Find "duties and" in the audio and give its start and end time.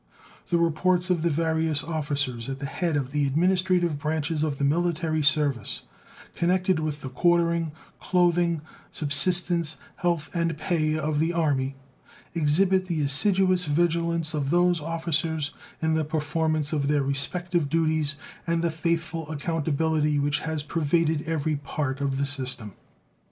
17.69-18.63